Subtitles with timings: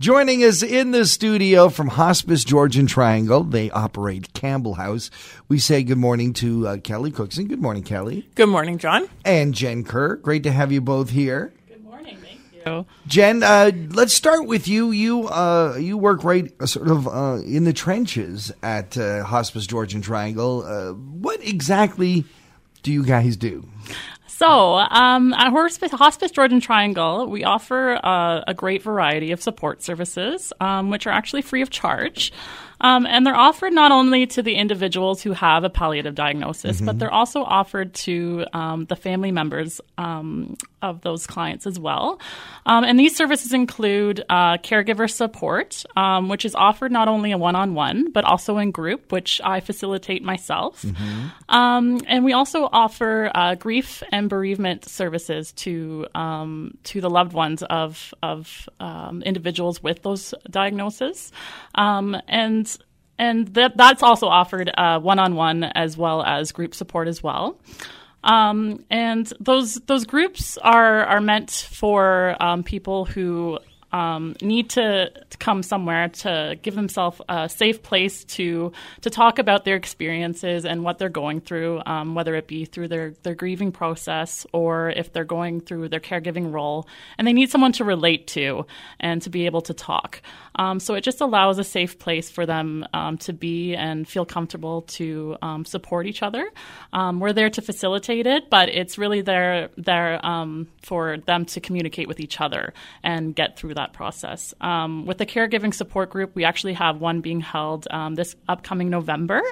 [0.00, 5.10] Joining us in the studio from Hospice Georgian Triangle, they operate Campbell House.
[5.48, 7.46] We say good morning to uh, Kelly Cookson.
[7.46, 8.28] Good morning, Kelly.
[8.34, 9.08] Good morning, John.
[9.24, 10.16] And Jen Kerr.
[10.16, 11.52] Great to have you both here.
[11.68, 12.16] Good morning.
[12.16, 12.86] Thank you.
[13.06, 14.90] Jen, uh, let's start with you.
[14.90, 19.66] You uh, you work right uh, sort of uh, in the trenches at uh, Hospice
[19.66, 20.64] Georgian Triangle.
[20.64, 22.24] Uh, what exactly
[22.82, 23.68] do you guys do?
[24.34, 29.82] So, um, at Hospice, Hospice Georgian Triangle, we offer uh, a great variety of support
[29.82, 32.32] services, um, which are actually free of charge.
[32.82, 36.86] Um, and they're offered not only to the individuals who have a palliative diagnosis, mm-hmm.
[36.86, 42.20] but they're also offered to um, the family members um, of those clients as well.
[42.66, 47.38] Um, and these services include uh, caregiver support, um, which is offered not only a
[47.38, 50.82] one on one, but also in group, which I facilitate myself.
[50.82, 51.54] Mm-hmm.
[51.54, 56.06] Um, and we also offer uh, grief and bereavement services to
[56.84, 58.68] to the loved ones of, of
[59.24, 61.30] individuals with those diagnoses.
[61.74, 62.71] and
[63.18, 67.58] and that that's also offered one on one as well as group support as well.
[68.24, 73.58] Um, and those those groups are are meant for um, people who
[73.92, 79.64] um, need to, come somewhere to give themselves a safe place to to talk about
[79.64, 83.72] their experiences and what they're going through, um, whether it be through their their grieving
[83.72, 86.86] process or if they're going through their caregiving role,
[87.18, 88.64] and they need someone to relate to
[89.00, 90.22] and to be able to talk.
[90.54, 94.24] Um, so it just allows a safe place for them um, to be and feel
[94.24, 96.48] comfortable to um, support each other.
[96.92, 100.20] Um, we're there to facilitate it, but it's really there there
[100.82, 104.54] for them to communicate with each other and get through that that process.
[104.60, 108.90] Um, with the caregiving support group, we actually have one being held um, this upcoming
[108.90, 109.42] November,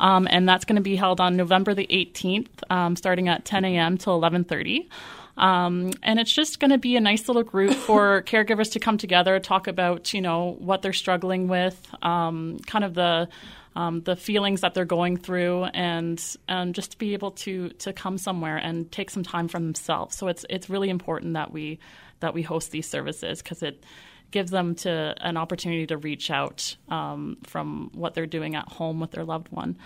[0.00, 3.64] um, and that's going to be held on November the 18th, um, starting at 10
[3.64, 3.98] a.m.
[3.98, 4.88] till 11:30.
[5.36, 8.98] Um, and it's just going to be a nice little group for caregivers to come
[8.98, 13.28] together, talk about you know what they're struggling with, um, kind of the
[13.74, 17.92] um, the feelings that they're going through, and and just to be able to to
[17.92, 20.16] come somewhere and take some time for themselves.
[20.16, 21.78] So it's it's really important that we
[22.20, 23.82] that we host these services because it
[24.30, 28.98] gives them to an opportunity to reach out um, from what they're doing at home
[28.98, 29.76] with their loved one.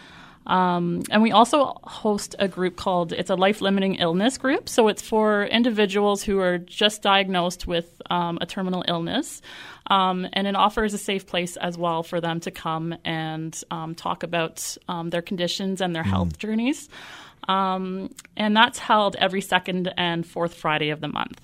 [0.47, 4.69] Um, and we also host a group called it's a life limiting illness group.
[4.69, 9.43] So it's for individuals who are just diagnosed with um, a terminal illness.
[9.89, 13.95] Um, and it offers a safe place as well for them to come and um,
[13.95, 16.11] talk about um, their conditions and their mm.
[16.11, 16.89] health journeys.
[17.49, 21.41] Um, and that's held every second and fourth Friday of the month.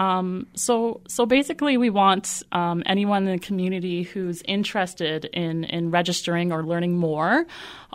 [0.00, 5.90] Um, so, so basically, we want um, anyone in the community who's interested in in
[5.90, 7.46] registering or learning more,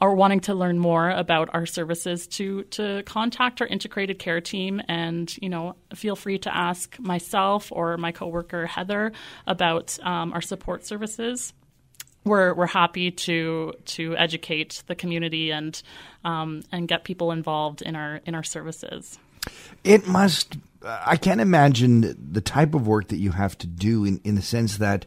[0.01, 4.81] or wanting to learn more about our services to to contact our integrated care team,
[4.87, 9.11] and you know, feel free to ask myself or my coworker Heather
[9.45, 11.53] about um, our support services
[12.29, 15.81] we're we're happy to to educate the community and
[16.23, 19.19] um, and get people involved in our in our services.
[19.83, 20.57] It must.
[20.81, 24.41] I can't imagine the type of work that you have to do in in the
[24.41, 25.05] sense that.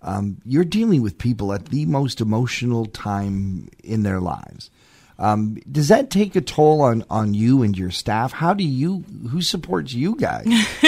[0.00, 4.70] Um, you're dealing with people at the most emotional time in their lives.
[5.18, 8.32] Um, does that take a toll on, on you and your staff?
[8.32, 10.46] How do you, who supports you guys?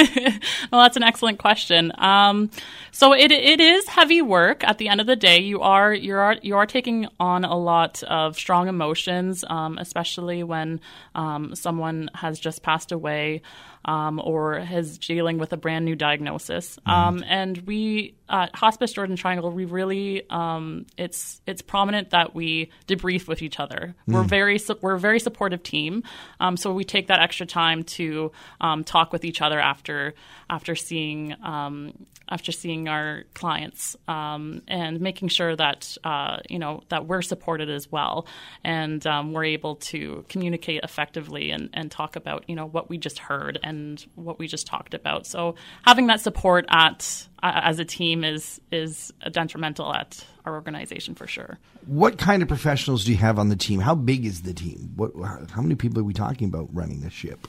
[0.70, 1.92] well, that's an excellent question.
[1.98, 2.50] Um,
[2.92, 4.62] so it, it is heavy work.
[4.62, 7.56] At the end of the day, you are, you are, you are taking on a
[7.56, 10.80] lot of strong emotions, um, especially when
[11.16, 13.42] um, someone has just passed away
[13.84, 16.78] um, or is dealing with a brand new diagnosis.
[16.86, 16.90] Mm-hmm.
[16.90, 22.70] Um, and we at Hospice Georgian Triangle, we really um, it's it's prominent that we
[22.86, 23.94] debrief with each other.
[24.08, 24.14] Mm.
[24.14, 26.04] We're very we're a very supportive team,
[26.38, 30.14] um, so we take that extra time to um, talk with each other after
[30.48, 31.92] after seeing um,
[32.30, 37.68] after seeing our clients um, and making sure that uh, you know that we're supported
[37.68, 38.26] as well
[38.62, 42.98] and um, we're able to communicate effectively and, and talk about you know what we
[42.98, 45.26] just heard and what we just talked about.
[45.26, 45.54] So
[45.86, 51.26] having that support at uh, as a team is is detrimental at our organization for
[51.26, 51.58] sure.
[51.86, 53.80] What kind of professionals do you have on the team?
[53.80, 54.92] How big is the team?
[54.96, 55.12] What
[55.50, 57.48] how many people are we talking about running this ship?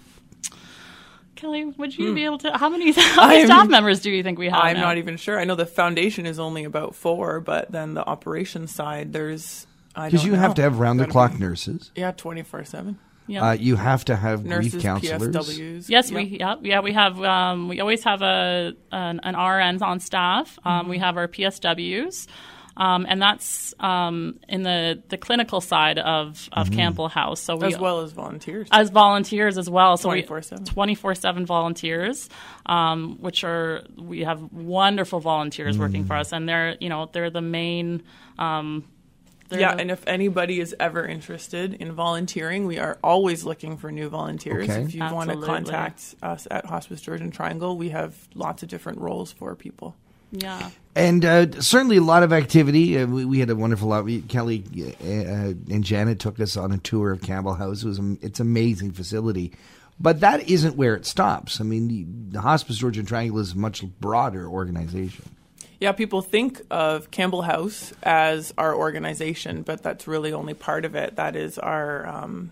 [1.35, 2.15] Kelly, would you mm.
[2.15, 2.55] be able to?
[2.55, 4.61] How many, how many staff members do you think we have?
[4.63, 4.83] I'm now?
[4.83, 5.39] not even sure.
[5.39, 9.65] I know the foundation is only about four, but then the operations side, there's
[9.95, 10.37] because you know.
[10.37, 11.91] have to have round the clock nurses.
[11.95, 12.99] Yeah, twenty four seven.
[13.27, 13.49] Yeah.
[13.49, 15.35] Uh, you have to have Nurses, grief counselors.
[15.35, 15.89] PSWs.
[15.89, 16.17] Yes, yep.
[16.17, 20.59] we yeah, yeah we have um, we always have a an, an RN on staff.
[20.65, 20.89] Um, mm-hmm.
[20.89, 22.27] We have our PSWs.
[22.77, 27.41] Um, and that's um, in the, the clinical side of, of Campbell House.
[27.41, 28.69] So we, as well as volunteers.
[28.71, 29.97] as volunteers as well.
[29.97, 30.65] So 24/7.
[30.65, 32.29] 24/7 volunteers,
[32.65, 37.29] um, which are we have wonderful volunteers working for us, and they're you know they're
[37.29, 38.03] the main.
[39.51, 43.91] They're yeah, and if anybody is ever interested in volunteering, we are always looking for
[43.91, 44.69] new volunteers.
[44.69, 44.81] Okay.
[44.81, 48.99] If you want to contact us at Hospice Georgian Triangle, we have lots of different
[48.99, 49.95] roles for people.
[50.31, 50.71] yeah.
[50.95, 52.97] And uh, certainly a lot of activity.
[52.97, 54.03] Uh, we, we had a wonderful lot.
[54.03, 54.63] We, Kelly
[55.01, 57.83] uh, and Janet took us on a tour of Campbell House.
[57.83, 59.53] It was am- it's an amazing facility,
[59.99, 61.61] but that isn't where it stops.
[61.61, 65.25] I mean, the, the Hospice Georgian Triangle is a much broader organization.
[65.81, 70.93] Yeah, people think of Campbell House as our organization, but that's really only part of
[70.95, 71.15] it.
[71.15, 72.51] That is our um,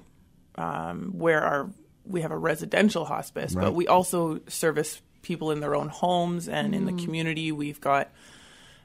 [0.55, 1.69] um, where our
[2.05, 3.65] we have a residential hospice, Right.
[3.65, 7.51] but we also service people in their own homes and in the community.
[7.51, 8.09] We've got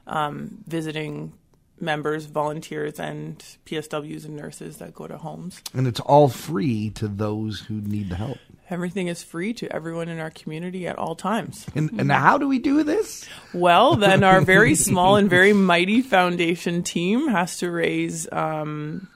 [0.05, 1.33] um, visiting
[1.79, 5.61] members, volunteers, and PSWs and nurses that go to homes.
[5.73, 8.37] And it's all free to those who need the help.
[8.69, 11.67] Everything is free to everyone in our community at all times.
[11.75, 13.23] And, and how do we do this?
[13.53, 18.27] Well, then our very small and very mighty foundation team has to raise.
[18.31, 19.07] Um,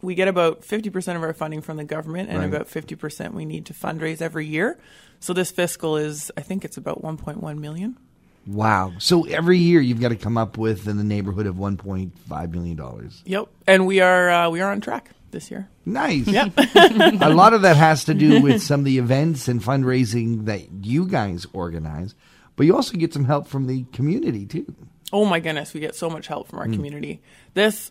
[0.00, 2.48] we get about 50% of our funding from the government, and Right.
[2.48, 4.78] about 50% we need to fundraise every year.
[5.20, 7.96] So this fiscal is, I think it's about 1.1 million.
[8.46, 8.92] Wow.
[8.98, 13.10] So every year you've got to come up with in the neighborhood of $1.5 million.
[13.24, 15.68] Yep, and we are uh, we are on track this year.
[15.84, 16.26] Nice.
[16.26, 16.52] Yep.
[16.56, 20.62] a lot of that has to do with some of the events and fundraising that
[20.82, 22.14] you guys organize,
[22.56, 24.74] but you also get some help from the community too.
[25.12, 26.74] Oh my goodness, we get so much help from our mm.
[26.74, 27.20] community.
[27.52, 27.90] This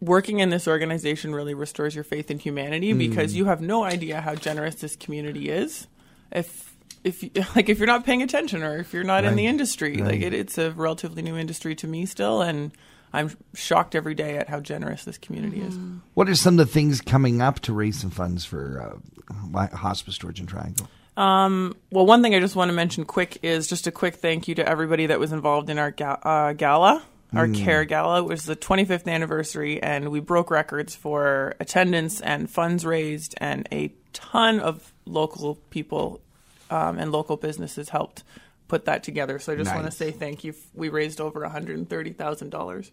[0.00, 2.98] working in this organization really restores your faith in humanity mm.
[2.98, 5.86] because you have no idea how generous this community is.
[6.30, 9.46] If if you, like if you're not paying attention or if you're not in the
[9.46, 10.12] industry, Right.
[10.12, 12.72] like it, it's a relatively new industry to me still, and
[13.12, 15.76] I'm shocked every day at how generous this community is.
[16.14, 19.00] What are some of the things coming up to raise some funds for
[19.54, 20.88] uh, Hospice Georgian Triangle?
[21.90, 24.54] Well, one thing I just want to mention quick is just a quick thank you
[24.56, 27.02] to everybody that was involved in our ga- uh, gala,
[27.34, 28.20] our care gala.
[28.20, 33.68] It was the 25th anniversary, and we broke records for attendance and funds raised, and
[33.72, 36.20] a ton of local people
[36.70, 38.22] um, and local businesses helped
[38.68, 39.38] put that together.
[39.38, 40.54] So I just want to say thank you.
[40.74, 42.90] We raised over $130,000.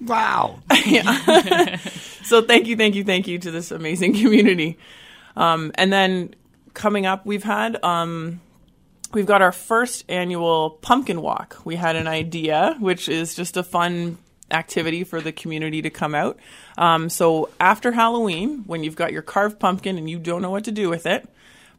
[0.00, 0.58] Wow.
[2.24, 4.78] So thank you, thank you, thank you to this amazing community.
[5.36, 6.34] Um, and then
[6.72, 8.40] coming up, we've had um,
[9.12, 11.58] we've got our first annual pumpkin walk.
[11.64, 14.18] We had an idea, which is just a fun
[14.50, 16.38] activity for the community to come out.
[16.78, 20.64] Um, so after Halloween, when you've got your carved pumpkin and you don't know what
[20.64, 21.28] to do with it,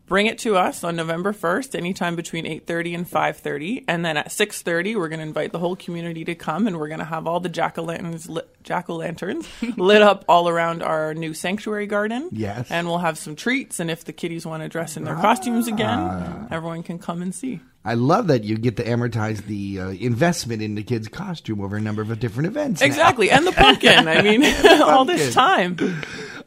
[0.06, 4.28] bring it to us on November 1st, anytime between 8:30 and 5:30, and then at
[4.32, 7.28] 6:30 we're going to invite the whole community to come and we're going to have
[7.28, 9.48] all the jack-o'-lanterns lit, jack-o'-lanterns
[9.78, 12.30] lit up all around our new sanctuary garden.
[12.32, 12.70] Yes.
[12.70, 15.68] And we'll have some treats and if the kiddies want to dress in their costumes
[15.68, 17.62] again, everyone can come and see.
[17.86, 21.76] I love that you get to amortize the uh, investment in the kid's costume over
[21.76, 22.82] a number of different events.
[22.82, 23.30] Exactly.
[23.30, 24.08] And the pumpkin.
[24.08, 24.46] I mean,
[24.82, 25.76] all this time.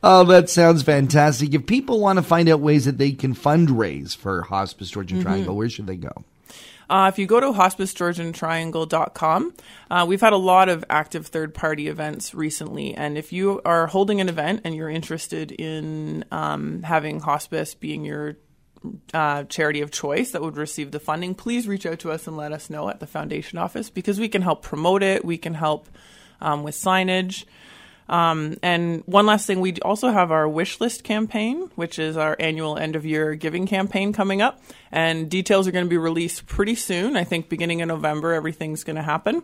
[0.08, 1.52] Oh, that sounds fantastic.
[1.52, 5.56] If people want to find out ways that they can fundraise for Hospice Georgian Triangle,
[5.56, 6.22] where should they go?
[6.88, 9.54] Uh, if you go to hospicegeorgiantriangle.com,
[9.90, 12.94] uh, we've had a lot of active third party events recently.
[12.94, 18.04] And if you are holding an event and you're interested in um, having hospice being
[18.04, 18.36] your
[19.12, 22.36] uh, charity of choice that would receive the funding, please reach out to us and
[22.36, 25.24] let us know at the foundation office because we can help promote it.
[25.24, 25.88] We can help
[26.40, 27.44] um, with signage.
[28.08, 32.36] Um, and one last thing, we also have our wish list campaign, which is our
[32.38, 34.60] annual end of year giving campaign coming up.
[34.92, 37.16] And details are going to be released pretty soon.
[37.16, 39.42] I think beginning of November, everything's going to happen.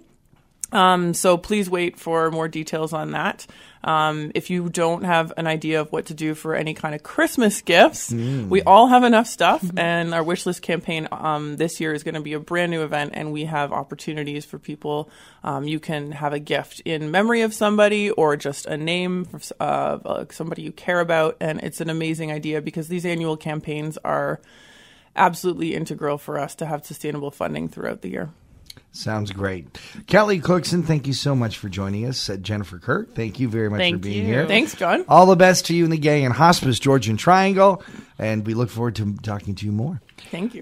[0.72, 3.46] Um, so please wait for more details on that.
[3.84, 7.02] Um, if you don't have an idea of what to do for any kind of
[7.02, 8.12] Christmas gifts,
[8.48, 12.14] we all have enough stuff, and our wish list campaign um, this year is going
[12.14, 15.10] to be a brand new event, and we have opportunities for people.
[15.42, 19.52] Um, you can have a gift in memory of somebody, or just a name of
[19.58, 24.40] uh, somebody you care about, and it's an amazing idea because these annual campaigns are
[25.16, 28.30] absolutely integral for us to have sustainable funding throughout the year.
[28.92, 29.66] Sounds great.
[30.06, 32.28] Kelly Cookson, thank you so much for joining us.
[32.28, 34.24] Uh, Jennifer Kerr, thank you very much for being you.
[34.24, 34.46] here.
[34.46, 35.04] Thanks, John.
[35.08, 37.82] All the best to you and the gang in Hospice Georgian Triangle,
[38.18, 40.02] and we look forward to talking to you more.
[40.30, 40.60] Thank you.